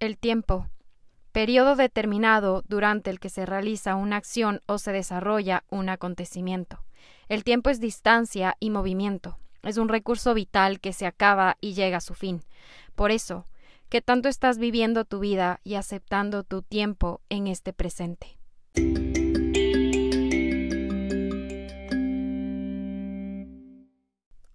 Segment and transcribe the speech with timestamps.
[0.00, 0.66] El tiempo.
[1.30, 6.82] Periodo determinado durante el que se realiza una acción o se desarrolla un acontecimiento.
[7.28, 9.36] El tiempo es distancia y movimiento.
[9.62, 12.40] Es un recurso vital que se acaba y llega a su fin.
[12.94, 13.44] Por eso,
[13.90, 18.38] que tanto estás viviendo tu vida y aceptando tu tiempo en este presente.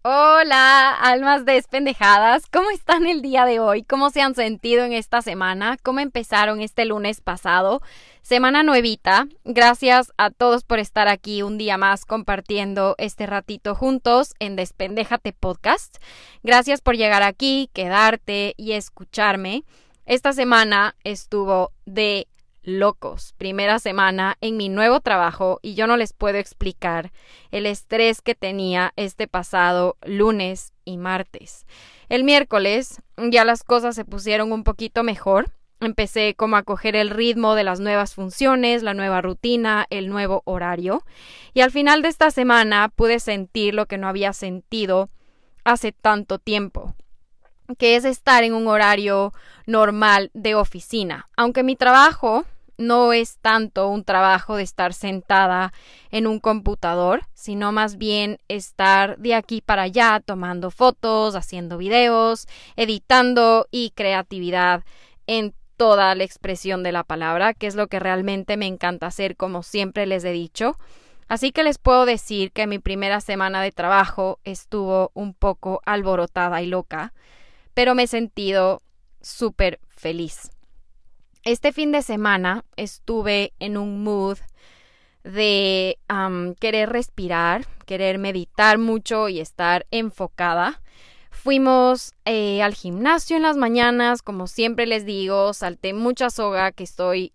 [0.08, 3.82] Hola, almas despendejadas, ¿cómo están el día de hoy?
[3.82, 5.78] ¿Cómo se han sentido en esta semana?
[5.82, 7.82] ¿Cómo empezaron este lunes pasado?
[8.22, 9.26] Semana nuevita.
[9.46, 15.34] Gracias a todos por estar aquí un día más compartiendo este ratito juntos en Despendéjate
[15.34, 15.98] Podcast.
[16.44, 19.64] Gracias por llegar aquí, quedarte y escucharme.
[20.06, 22.28] Esta semana estuvo de
[22.66, 23.34] locos.
[23.38, 27.12] Primera semana en mi nuevo trabajo y yo no les puedo explicar
[27.52, 31.66] el estrés que tenía este pasado lunes y martes.
[32.10, 35.52] El miércoles ya las cosas se pusieron un poquito mejor.
[35.80, 40.42] Empecé como a coger el ritmo de las nuevas funciones, la nueva rutina, el nuevo
[40.46, 41.04] horario.
[41.54, 45.10] Y al final de esta semana pude sentir lo que no había sentido
[45.64, 46.96] hace tanto tiempo
[47.78, 49.34] que es estar en un horario
[49.66, 51.30] normal de oficina.
[51.36, 52.46] Aunque mi trabajo
[52.78, 55.74] no es tanto un trabajo de estar sentada
[56.12, 62.48] en un computador, sino más bien estar de aquí para allá tomando fotos, haciendo videos,
[62.76, 64.84] editando y creatividad
[65.28, 69.36] en toda la expresión de la palabra, que es lo que realmente me encanta hacer,
[69.36, 70.78] como siempre les he dicho.
[71.28, 76.62] Así que les puedo decir que mi primera semana de trabajo estuvo un poco alborotada
[76.62, 77.14] y loca,
[77.74, 78.84] pero me he sentido
[79.22, 80.55] súper feliz.
[81.46, 84.40] Este fin de semana estuve en un mood
[85.24, 86.00] de
[86.60, 90.82] querer respirar, querer meditar mucho y estar enfocada.
[91.30, 96.84] Fuimos eh, al gimnasio en las mañanas, como siempre les digo, salté mucha soga que
[96.84, 97.32] estoy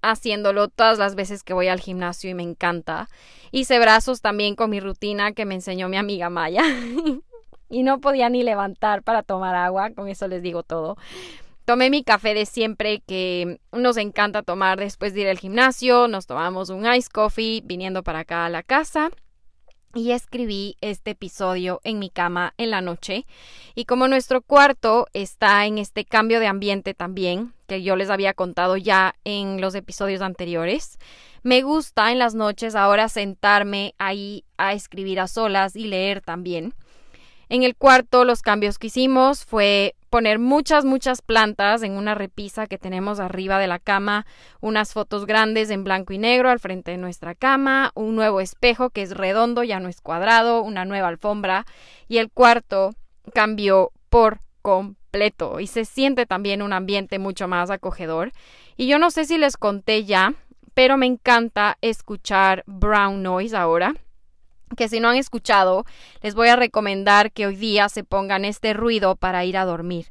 [0.00, 3.10] haciéndolo todas las veces que voy al gimnasio y me encanta.
[3.50, 6.62] Hice brazos también con mi rutina que me enseñó mi amiga Maya.
[7.68, 10.96] y no podía ni levantar para tomar agua, con eso les digo todo.
[11.66, 16.06] Tomé mi café de siempre que nos encanta tomar después de ir al gimnasio.
[16.06, 19.10] Nos tomamos un ice coffee viniendo para acá a la casa.
[19.92, 23.26] Y escribí este episodio en mi cama en la noche.
[23.74, 28.32] Y como nuestro cuarto está en este cambio de ambiente también, que yo les había
[28.32, 31.00] contado ya en los episodios anteriores,
[31.42, 36.74] me gusta en las noches ahora sentarme ahí a escribir a solas y leer también.
[37.48, 42.66] En el cuarto los cambios que hicimos fue poner muchas, muchas plantas en una repisa
[42.66, 44.26] que tenemos arriba de la cama,
[44.60, 48.90] unas fotos grandes en blanco y negro al frente de nuestra cama, un nuevo espejo
[48.90, 51.66] que es redondo, ya no es cuadrado, una nueva alfombra
[52.08, 52.94] y el cuarto
[53.34, 58.32] cambió por completo y se siente también un ambiente mucho más acogedor.
[58.76, 60.34] Y yo no sé si les conté ya,
[60.74, 63.94] pero me encanta escuchar brown noise ahora
[64.76, 65.84] que si no han escuchado,
[66.22, 70.06] les voy a recomendar que hoy día se pongan este ruido para ir a dormir.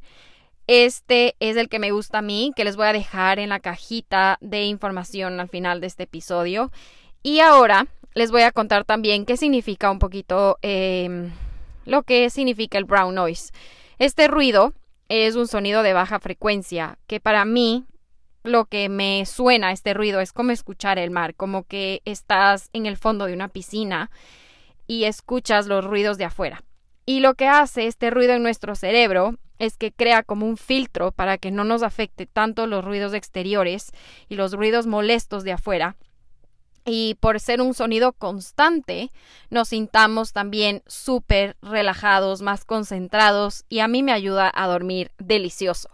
[0.67, 3.59] Este es el que me gusta a mí, que les voy a dejar en la
[3.59, 6.71] cajita de información al final de este episodio.
[7.21, 11.31] Y ahora les voy a contar también qué significa un poquito em,
[11.85, 13.51] lo que significa el brown noise.
[13.99, 14.73] Este ruido
[15.09, 17.85] es un sonido de baja frecuencia, que para mí
[18.43, 22.85] lo que me suena este ruido es como escuchar el mar, como que estás en
[22.85, 24.09] el fondo de una piscina
[24.87, 26.63] y escuchas los ruidos de afuera.
[27.05, 31.11] Y lo que hace este ruido en nuestro cerebro es que crea como un filtro
[31.11, 33.91] para que no nos afecte tanto los ruidos exteriores
[34.27, 35.95] y los ruidos molestos de afuera.
[36.83, 39.09] Y por ser un sonido constante,
[39.49, 45.89] nos sintamos también súper relajados, más concentrados y a mí me ayuda a dormir delicioso.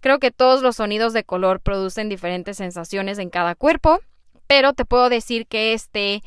[0.00, 4.00] Creo que todos los sonidos de color producen diferentes sensaciones en cada cuerpo,
[4.46, 6.22] pero te puedo decir que este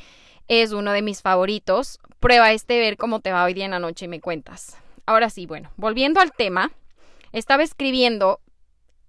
[0.48, 2.00] es uno de mis favoritos.
[2.20, 4.78] Prueba este, ver cómo te va hoy día en la noche y me cuentas.
[5.06, 6.72] Ahora sí, bueno, volviendo al tema,
[7.32, 8.40] estaba escribiendo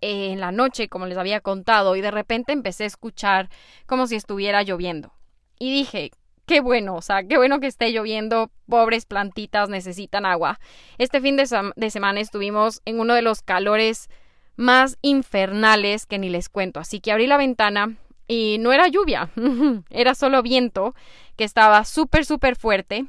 [0.01, 3.49] eh, en la noche, como les había contado, y de repente empecé a escuchar
[3.87, 5.13] como si estuviera lloviendo.
[5.59, 6.13] Y dije,
[6.47, 10.61] qué bueno, o sea, qué bueno que esté lloviendo, pobres plantitas necesitan agua.
[10.99, 14.09] Este fin de, de semana estuvimos en uno de los calores
[14.57, 17.97] más infernales que ni les cuento, así que abrí la ventana
[18.29, 19.31] y no era lluvia,
[19.91, 20.95] era solo viento
[21.37, 23.07] que estaba súper, súper fuerte.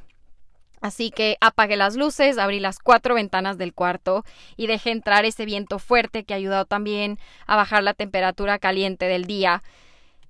[0.81, 4.24] Así que apagué las luces, abrí las cuatro ventanas del cuarto
[4.56, 9.06] y dejé entrar ese viento fuerte que ha ayudado también a bajar la temperatura caliente
[9.06, 9.62] del día.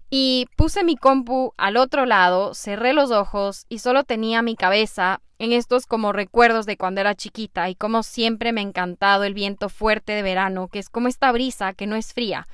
[0.09, 5.21] Y puse mi compu al otro lado, cerré los ojos y solo tenía mi cabeza
[5.37, 9.35] en estos como recuerdos de cuando era chiquita y como siempre me ha encantado el
[9.35, 12.47] viento fuerte de verano, que es como esta brisa que no es fría,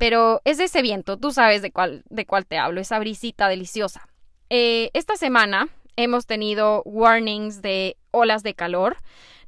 [0.00, 4.08] pero es ese viento, tú sabes de cuál, de cuál te hablo, esa brisita deliciosa.
[4.48, 8.96] Eh, esta semana hemos tenido warnings de olas de calor.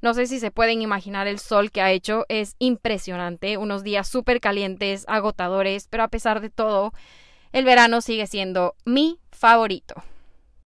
[0.02, 4.06] No sé si se pueden imaginar el sol que ha hecho, es impresionante, unos días
[4.06, 6.92] súper calientes, agotadores, pero a pesar de todo,
[7.52, 9.94] el verano sigue siendo mi favorito.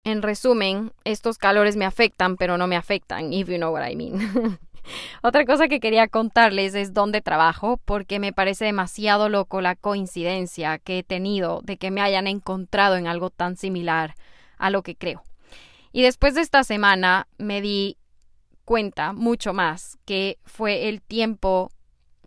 [0.03, 3.95] En resumen, estos calores me afectan, pero no me afectan, if you know what I
[3.95, 4.57] mean.
[5.21, 10.77] Otra cosa que quería contarles es dónde trabajo, porque me parece demasiado loco la coincidencia
[10.79, 14.15] que he tenido de que me hayan encontrado en algo tan similar
[14.57, 15.23] a lo que creo.
[15.91, 17.97] Y después de esta semana me di
[18.65, 21.71] cuenta mucho más que fue el tiempo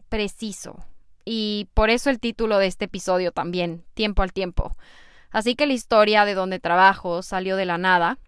[0.08, 0.84] preciso.
[1.24, 4.74] Y por eso el título de este episodio también, Tiempo al Tiempo.
[5.30, 8.18] Así que la historia de donde trabajo salió de la nada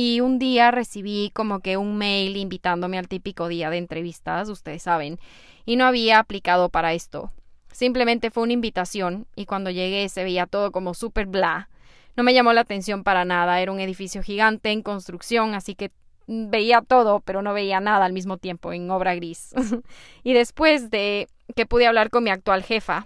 [0.00, 4.84] y un día recibí como que un mail invitándome al típico día de entrevistas, ustedes
[4.84, 5.18] saben,
[5.66, 7.32] y no había aplicado para esto.
[7.72, 11.68] Simplemente fue una invitación y cuando llegué se veía todo como súper bla.
[12.14, 15.90] No me llamó la atención para nada, era un edificio gigante en construcción, así que
[16.28, 19.52] veía todo, pero no veía nada al mismo tiempo en obra gris.
[20.22, 23.04] y después de que pude hablar con mi actual jefa,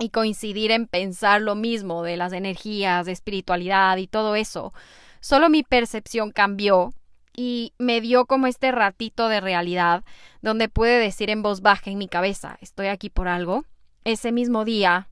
[0.00, 4.72] y coincidir en pensar lo mismo de las energías, de espiritualidad y todo eso.
[5.20, 6.92] Solo mi percepción cambió
[7.36, 10.04] y me dio como este ratito de realidad
[10.42, 13.64] donde pude decir en voz baja en mi cabeza, estoy aquí por algo.
[14.04, 15.08] Ese mismo día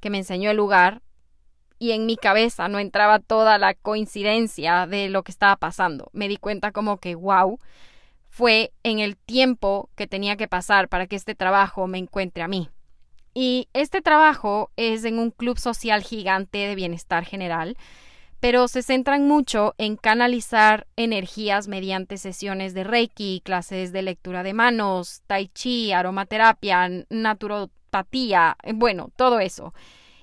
[0.00, 1.02] que me enseñó el lugar
[1.78, 6.10] y en mi cabeza no entraba toda la coincidencia de lo que estaba pasando.
[6.12, 7.58] Me di cuenta como que, wow,
[8.28, 12.48] fue en el tiempo que tenía que pasar para que este trabajo me encuentre a
[12.48, 12.68] mí.
[13.34, 17.76] Y este trabajo es en un club social gigante de bienestar general,
[18.40, 24.52] pero se centran mucho en canalizar energías mediante sesiones de Reiki, clases de lectura de
[24.52, 29.74] manos, tai chi, aromaterapia, naturopatía, bueno, todo eso.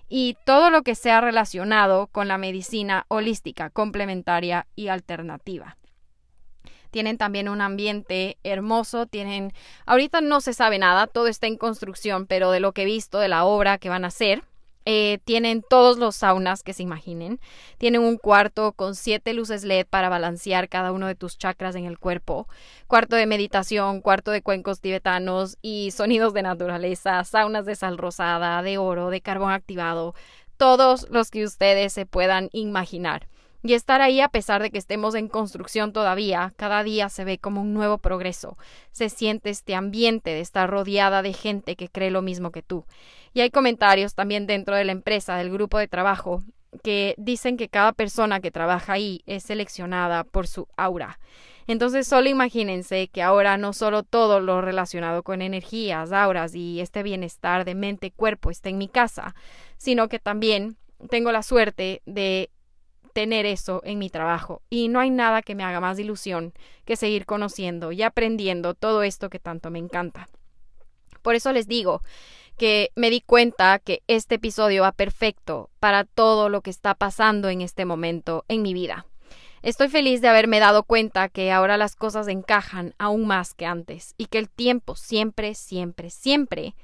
[0.07, 5.77] Y todo lo que sea relacionado con la medicina holística, complementaria y alternativa
[6.94, 9.51] tienen también un ambiente hermoso, tienen,
[9.88, 13.18] ahorita no se sabe nada, todo está en construcción, pero de lo que he visto
[13.18, 14.44] de la obra que van a hacer,
[14.85, 17.39] eh, tienen todos los saunas que se imaginen.
[17.77, 21.85] Tienen un cuarto con siete luces LED para balancear cada uno de tus chakras en
[21.85, 22.47] el cuerpo.
[22.88, 28.62] Cuarto de meditación, cuarto de cuencos tibetanos y sonidos de naturaleza, saunas de sal rosada,
[28.62, 30.15] de oro, de carbón activado.
[30.57, 33.27] Todos los que ustedes se puedan imaginar.
[33.65, 37.38] Y estar ahí a pesar de que estemos en construcción todavía, cada día se ve
[37.38, 38.57] como un nuevo progreso.
[38.92, 42.86] Se siente este ambiente de estar rodeada de gente que cree lo mismo que tú.
[43.33, 46.44] Y hay comentarios también dentro de la empresa, del grupo de trabajo,
[46.83, 51.19] que dicen que cada persona que trabaja ahí es seleccionada por su aura.
[51.65, 57.01] Entonces solo imagínense que ahora no solo todo lo relacionado con energías, auras y este
[57.01, 59.36] bienestar de mente cuerpo está en mi casa,
[59.77, 60.75] sino que también
[61.10, 62.50] tengo la suerte de
[63.13, 66.54] tener eso en mi trabajo y no hay nada que me haga más ilusión
[66.86, 70.27] que seguir conociendo y aprendiendo todo esto que tanto me encanta.
[71.21, 72.01] Por eso les digo
[72.57, 77.50] que me di cuenta que este episodio va perfecto para todo lo que está pasando
[77.50, 79.06] en este momento en mi vida.
[79.62, 84.13] Estoy feliz de haberme dado cuenta que ahora las cosas encajan aún más que antes
[84.18, 86.75] y que el tiempo siempre, siempre, siempre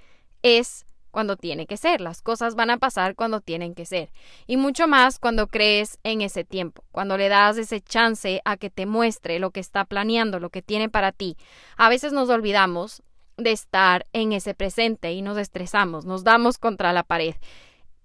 [0.44, 2.02] es cuando tiene que ser.
[2.02, 4.12] Las cosas van a pasar cuando tienen que ser.
[4.48, 8.70] Y mucho más cuando crees en ese tiempo, cuando le das ese chance a que
[8.70, 11.38] te muestre lo que está planeando, lo que tiene para ti.
[11.78, 13.04] A veces nos olvidamos
[13.38, 17.36] de estar en ese presente y nos estresamos, nos damos contra la pared.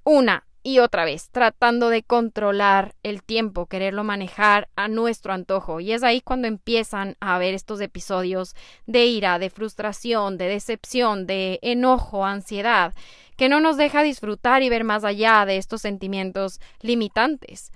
[0.04, 5.78] Una, y otra vez, tratando de controlar el tiempo, quererlo manejar a nuestro antojo.
[5.78, 8.56] Y es ahí cuando empiezan a haber estos episodios
[8.86, 12.94] de ira, de frustración, de decepción, de enojo, ansiedad,
[13.36, 17.70] que no nos deja disfrutar y ver más allá de estos sentimientos limitantes.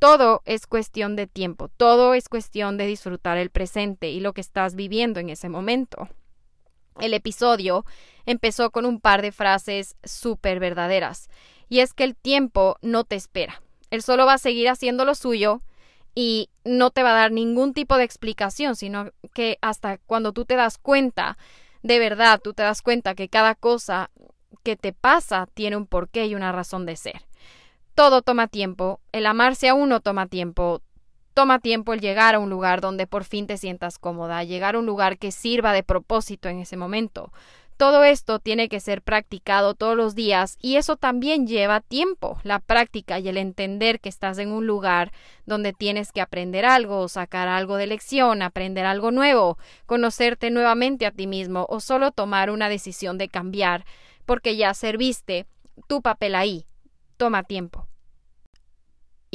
[0.00, 4.40] Todo es cuestión de tiempo, todo es cuestión de disfrutar el presente y lo que
[4.40, 6.08] estás viviendo en ese momento.
[7.00, 7.84] El episodio
[8.26, 11.30] empezó con un par de frases súper verdaderas
[11.72, 13.62] y es que el tiempo no te espera.
[13.88, 15.62] Él solo va a seguir haciendo lo suyo
[16.14, 20.44] y no te va a dar ningún tipo de explicación, sino que hasta cuando tú
[20.44, 21.38] te das cuenta,
[21.82, 24.10] de verdad, tú te das cuenta que cada cosa
[24.62, 27.22] que te pasa tiene un porqué y una razón de ser.
[27.94, 30.82] Todo toma tiempo, el amarse a uno toma tiempo,
[31.32, 34.78] toma tiempo el llegar a un lugar donde por fin te sientas cómoda, llegar a
[34.78, 37.32] un lugar que sirva de propósito en ese momento.
[37.82, 42.60] Todo esto tiene que ser practicado todos los días y eso también lleva tiempo, la
[42.60, 45.10] práctica y el entender que estás en un lugar
[45.46, 51.10] donde tienes que aprender algo, sacar algo de lección, aprender algo nuevo, conocerte nuevamente a
[51.10, 53.84] ti mismo o solo tomar una decisión de cambiar
[54.26, 55.46] porque ya serviste
[55.88, 56.66] tu papel ahí.
[57.16, 57.81] Toma tiempo.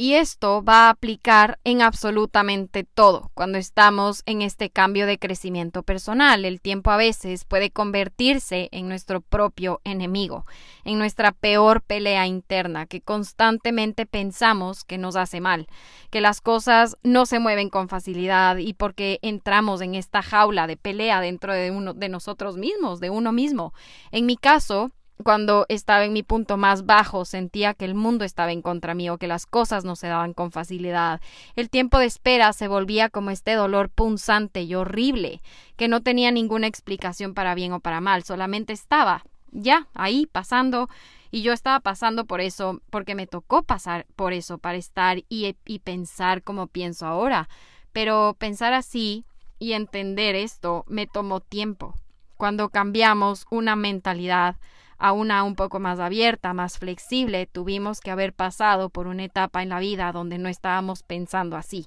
[0.00, 5.82] Y esto va a aplicar en absolutamente todo cuando estamos en este cambio de crecimiento
[5.82, 6.44] personal.
[6.44, 10.46] El tiempo a veces puede convertirse en nuestro propio enemigo,
[10.84, 15.66] en nuestra peor pelea interna que constantemente pensamos que nos hace mal,
[16.10, 20.76] que las cosas no se mueven con facilidad y porque entramos en esta jaula de
[20.76, 23.74] pelea dentro de uno de nosotros mismos, de uno mismo.
[24.12, 24.92] En mi caso,
[25.24, 29.18] cuando estaba en mi punto más bajo, sentía que el mundo estaba en contra mío,
[29.18, 31.20] que las cosas no se daban con facilidad.
[31.56, 35.42] El tiempo de espera se volvía como este dolor punzante y horrible,
[35.76, 40.88] que no tenía ninguna explicación para bien o para mal, solamente estaba ya ahí pasando
[41.30, 45.56] y yo estaba pasando por eso, porque me tocó pasar por eso para estar y,
[45.66, 47.48] y pensar como pienso ahora.
[47.92, 49.24] Pero pensar así
[49.58, 51.94] y entender esto me tomó tiempo.
[52.36, 54.56] Cuando cambiamos una mentalidad,
[54.98, 59.62] a una un poco más abierta, más flexible, tuvimos que haber pasado por una etapa
[59.62, 61.86] en la vida donde no estábamos pensando así.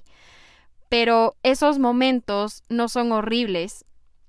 [0.88, 3.84] Pero esos momentos no son horribles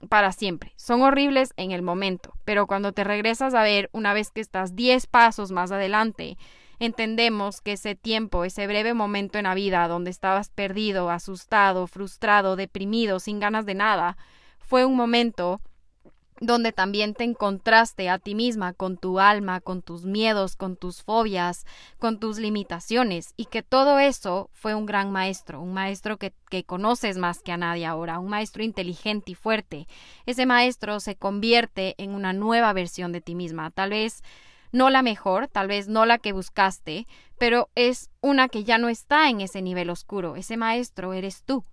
[0.09, 4.31] para siempre, son horribles en el momento, pero cuando te regresas a ver una vez
[4.31, 6.37] que estás 10 pasos más adelante,
[6.79, 12.57] entendemos que ese tiempo, ese breve momento en la vida donde estabas perdido, asustado, frustrado,
[12.57, 14.17] deprimido, sin ganas de nada,
[14.59, 15.61] fue un momento
[16.39, 21.03] donde también te encontraste a ti misma con tu alma, con tus miedos, con tus
[21.03, 21.65] fobias,
[21.99, 26.33] con tus limitaciones, y que todo eso fue un gran maestro, un maestro que,
[26.65, 29.87] conoces más que a nadie ahora, un maestro inteligente y fuerte.
[30.27, 34.21] Ese maestro se convierte en una nueva versión de ti misma, tal vez
[34.71, 37.07] no la mejor, tal vez no la que buscaste,
[37.39, 41.65] pero es una que ya no está en ese nivel oscuro, ese maestro eres tú.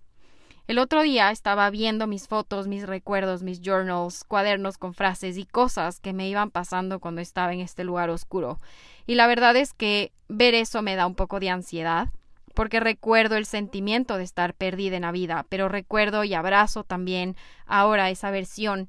[0.71, 5.43] El otro día estaba viendo mis fotos, mis recuerdos, mis journals, cuadernos con frases y
[5.43, 8.57] cosas que me iban pasando cuando estaba en este lugar oscuro.
[9.05, 12.07] Y la verdad es que ver eso me da un poco de ansiedad,
[12.53, 17.35] porque recuerdo el sentimiento de estar perdida en la vida, pero recuerdo y abrazo también
[17.65, 18.87] ahora esa versión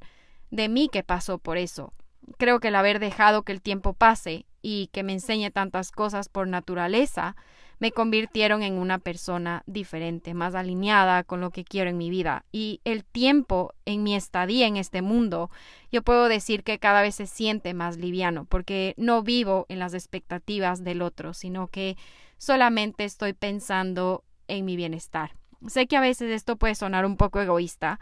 [0.53, 1.93] de mí que pasó por eso.
[2.39, 6.29] Creo que el haber dejado que el tiempo pase y que me enseñe tantas cosas
[6.29, 7.35] por naturaleza
[7.83, 12.45] me convirtieron en una persona diferente, más alineada con lo que quiero en mi vida.
[12.53, 15.51] Y el tiempo en mi estadía en este mundo,
[15.91, 19.95] yo puedo decir que cada vez se siente más liviano, porque no vivo en las
[19.95, 21.97] expectativas del otro, sino que
[22.39, 25.33] solamente estoy pensando en mi bienestar.
[25.67, 27.99] Sé que a veces esto puede sonar un poco egoísta,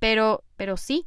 [0.00, 1.06] pero, pero sí,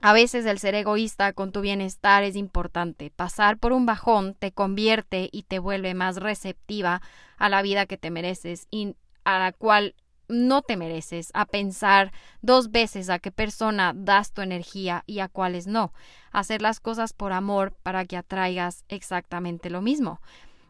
[0.00, 3.10] a veces el ser egoísta con tu bienestar es importante.
[3.10, 7.02] Pasar por un bajón te convierte y te vuelve más receptiva
[7.36, 9.94] a la vida que te mereces y a la cual
[10.28, 12.12] no te mereces, a pensar
[12.42, 15.92] dos veces a qué persona das tu energía y a cuáles no.
[16.32, 20.20] Hacer las cosas por amor para que atraigas exactamente lo mismo.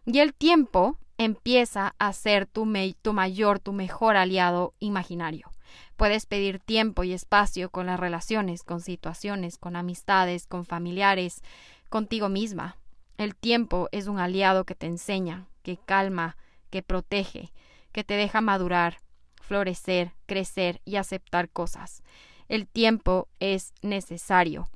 [0.06, 5.50] Y el tiempo empieza a ser tu, tu mayor, tu mejor aliado imaginario.
[5.96, 11.42] Puedes pedir tiempo y espacio con las relaciones, con situaciones, con amistades, con familiares,
[11.88, 12.76] contigo misma.
[13.16, 16.36] El tiempo es un aliado que te enseña, que calma,
[16.70, 17.52] que protege,
[17.92, 18.98] que te deja madurar,
[19.40, 22.02] florecer, crecer y aceptar cosas.
[22.48, 24.68] El tiempo es necesario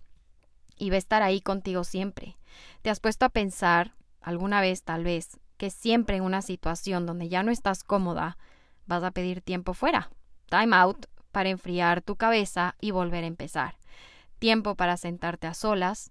[0.76, 2.36] y va a estar ahí contigo siempre.
[2.82, 7.28] ¿Te has puesto a pensar, alguna vez tal vez, que siempre en una situación donde
[7.28, 8.36] ya no estás cómoda,
[8.86, 10.10] vas a pedir tiempo fuera?
[10.52, 13.78] Time out para enfriar tu cabeza y volver a empezar.
[14.38, 16.10] Tiempo para sentarte a solas,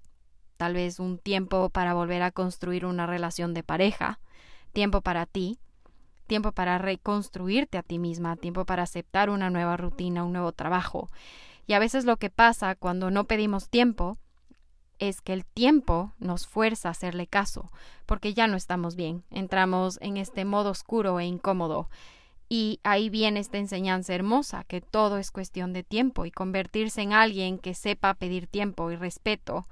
[0.57, 4.19] tal vez un tiempo para volver a construir una relación de pareja,
[4.73, 5.59] tiempo para ti,
[6.25, 11.11] tiempo para reconstruirte a ti misma, tiempo para aceptar una nueva rutina, un nuevo trabajo.
[11.67, 14.17] Y a veces lo que pasa cuando no pedimos tiempo
[14.97, 17.71] es que el tiempo nos fuerza a hacerle caso,
[18.07, 21.89] porque ya no estamos bien, entramos en este modo oscuro e incómodo
[22.53, 27.13] y ahí viene esta enseñanza hermosa, que todo es cuestión de tiempo y convertirse en
[27.13, 29.69] alguien que sepa pedir tiempo y respeto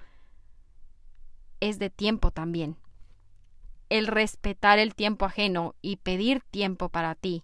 [1.59, 2.77] es de tiempo también.
[3.89, 7.43] El respetar el tiempo ajeno y pedir tiempo para ti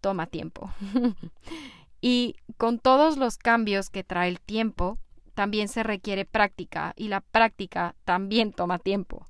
[0.00, 0.74] toma tiempo.
[2.00, 4.98] y con todos los cambios que trae el tiempo,
[5.34, 9.28] también se requiere práctica y la práctica también toma tiempo.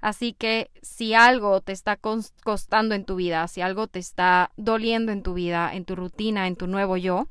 [0.00, 1.98] Así que si algo te está
[2.44, 6.46] costando en tu vida, si algo te está doliendo en tu vida, en tu rutina,
[6.46, 7.28] en tu nuevo yo,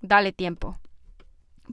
[0.00, 0.78] dale tiempo.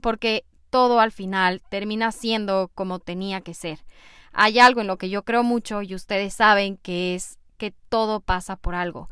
[0.02, 3.84] Porque todo al final termina siendo como tenía que ser.
[4.32, 8.20] Hay algo en lo que yo creo mucho y ustedes saben que es que todo
[8.20, 9.08] pasa por algo.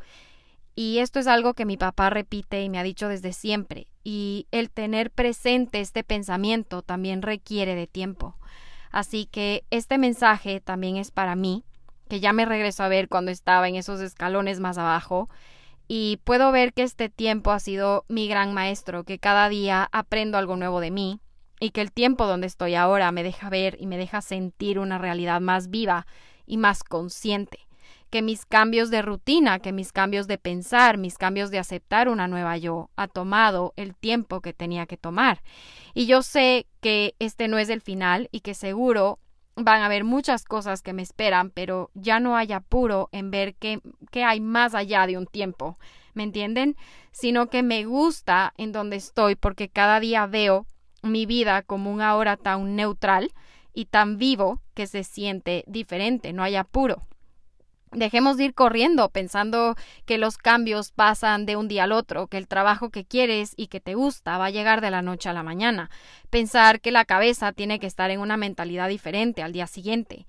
[0.75, 3.87] Y esto es algo que mi papá repite y me ha dicho desde siempre.
[4.03, 8.37] Y el tener presente este pensamiento también requiere de tiempo.
[8.93, 11.65] Así que este mensaje también es para mí,
[12.09, 15.29] que ya me regreso a ver cuando estaba en esos escalones más abajo.
[15.89, 20.39] Y puedo ver que este tiempo ha sido mi gran maestro, que cada día aprendo
[20.39, 21.21] algo nuevo de mí
[21.59, 24.99] y que el tiempo donde estoy ahora me deja ver y me deja sentir una
[24.99, 26.07] realidad más viva
[26.47, 27.67] y más consciente
[28.13, 32.29] que mis cambios de rutina, que mis cambios de pensar, mis cambios de aceptar una
[32.29, 35.43] nueva yo ha tomado el tiempo que tenía que tomar.
[35.95, 39.19] Y yo sé que este no es el final y que seguro
[39.57, 43.55] van a haber muchas cosas que me esperan, pero ya no hay apuro en ver
[43.55, 45.79] qué, qué hay más allá de un tiempo,
[46.13, 46.77] ¿me entienden?
[47.13, 50.67] Sino que me gusta en donde estoy porque cada día veo
[51.03, 53.33] mi vida como un ahora tan neutral
[53.73, 57.07] y tan vivo que se siente diferente, no hay apuro.
[57.93, 62.39] Dejemos de ir corriendo pensando que los cambios pasan de un día al otro, que
[62.39, 65.35] el trabajo que quieres y que te gusta va a llegar de la noche a
[65.35, 65.91] la mañana.
[66.31, 70.27] Pensar que la cabeza tiene que estar en una mentalidad diferente al día siguiente.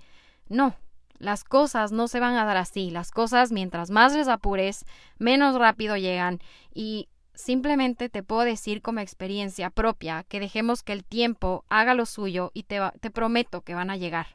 [0.50, 0.76] No,
[1.20, 2.92] las cosas no se van a dar así.
[2.92, 4.86] Las cosas, mientras más les apures,
[5.18, 6.40] menos rápido llegan.
[6.74, 12.06] Y simplemente te puedo decir como experiencia propia que dejemos que el tiempo haga lo
[12.06, 14.28] suyo y te, te prometo que van a llegar.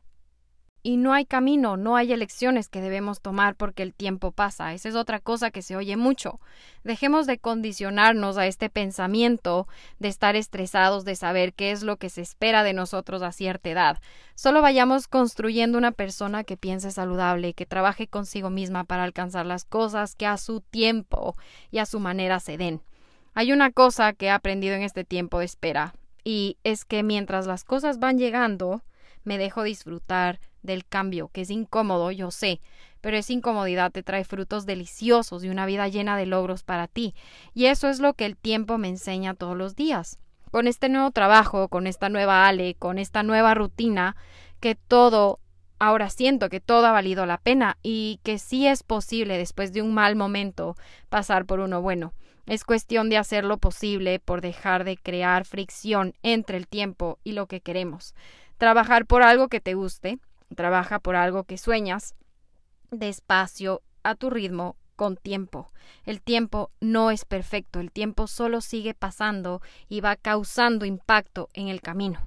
[0.88, 4.72] Y no hay camino, no hay elecciones que debemos tomar porque el tiempo pasa.
[4.72, 6.40] Esa es otra cosa que se oye mucho.
[6.82, 9.68] Dejemos de condicionarnos a este pensamiento
[9.98, 13.68] de estar estresados, de saber qué es lo que se espera de nosotros a cierta
[13.68, 13.98] edad.
[14.34, 19.66] Solo vayamos construyendo una persona que piense saludable, que trabaje consigo misma para alcanzar las
[19.66, 21.36] cosas que a su tiempo
[21.70, 22.80] y a su manera se den.
[23.34, 25.92] Hay una cosa que he aprendido en este tiempo de espera,
[26.24, 28.80] y es que mientras las cosas van llegando,
[29.24, 32.60] me dejo disfrutar del cambio, que es incómodo, yo sé,
[33.00, 37.14] pero esa incomodidad te trae frutos deliciosos y una vida llena de logros para ti.
[37.54, 40.18] Y eso es lo que el tiempo me enseña todos los días.
[40.50, 44.16] Con este nuevo trabajo, con esta nueva Ale, con esta nueva rutina,
[44.60, 45.40] que todo,
[45.78, 49.82] ahora siento que todo ha valido la pena y que sí es posible después de
[49.82, 50.76] un mal momento
[51.08, 52.14] pasar por uno bueno.
[52.46, 57.32] Es cuestión de hacer lo posible por dejar de crear fricción entre el tiempo y
[57.32, 58.14] lo que queremos.
[58.56, 60.18] Trabajar por algo que te guste,
[60.54, 62.14] Trabaja por algo que sueñas,
[62.90, 65.70] despacio, a tu ritmo, con tiempo.
[66.04, 71.68] El tiempo no es perfecto, el tiempo solo sigue pasando y va causando impacto en
[71.68, 72.26] el camino.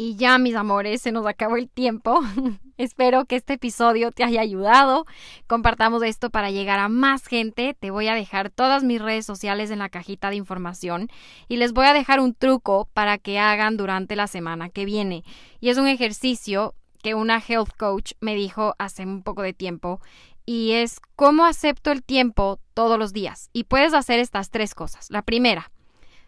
[0.00, 2.20] Y ya, mis amores, se nos acabó el tiempo.
[2.76, 5.06] Espero que este episodio te haya ayudado.
[5.48, 7.74] Compartamos esto para llegar a más gente.
[7.74, 11.08] Te voy a dejar todas mis redes sociales en la cajita de información
[11.48, 15.24] y les voy a dejar un truco para que hagan durante la semana que viene.
[15.58, 20.00] Y es un ejercicio que una health coach me dijo hace un poco de tiempo
[20.44, 23.50] y es cómo acepto el tiempo todos los días.
[23.52, 25.10] Y puedes hacer estas tres cosas.
[25.10, 25.70] La primera,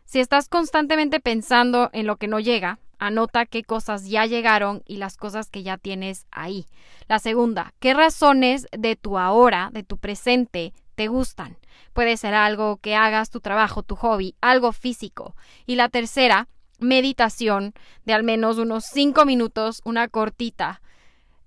[0.05, 4.97] si estás constantemente pensando en lo que no llega, anota qué cosas ya llegaron y
[4.97, 6.67] las cosas que ya tienes ahí.
[7.09, 11.57] La segunda, qué razones de tu ahora, de tu presente, te gustan.
[11.93, 15.35] Puede ser algo que hagas, tu trabajo, tu hobby, algo físico.
[15.65, 16.47] Y la tercera,
[16.81, 20.81] meditación de al menos unos cinco minutos, una cortita,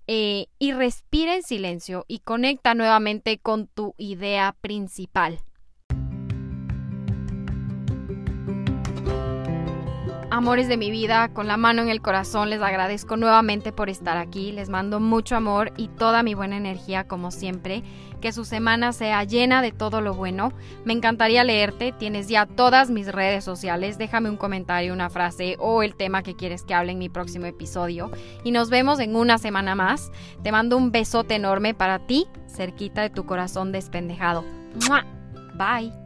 [0.07, 5.39] eh, y respira en silencio y conecta nuevamente con tu idea principal.
[10.43, 14.17] Amores de mi vida, con la mano en el corazón, les agradezco nuevamente por estar
[14.17, 14.51] aquí.
[14.51, 17.81] Les mando mucho amor y toda mi buena energía como siempre.
[18.19, 20.51] Que su semana sea llena de todo lo bueno.
[20.83, 21.93] Me encantaría leerte.
[21.93, 23.97] Tienes ya todas mis redes sociales.
[23.97, 27.45] Déjame un comentario, una frase o el tema que quieres que hable en mi próximo
[27.45, 28.11] episodio.
[28.43, 30.11] Y nos vemos en una semana más.
[30.43, 34.43] Te mando un besote enorme para ti, cerquita de tu corazón despendejado.
[35.55, 36.02] Bye.